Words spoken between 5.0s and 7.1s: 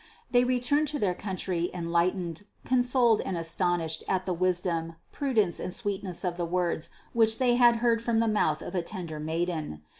pru dence and sweetness of the words